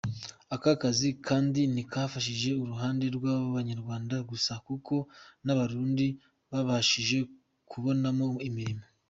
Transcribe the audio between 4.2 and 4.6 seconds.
gusa